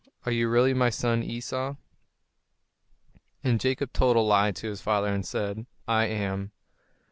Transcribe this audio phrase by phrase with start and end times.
[0.25, 1.75] Are you really my son Esau?"
[3.43, 6.53] And Jacob told a lie to his father, and said, "I am."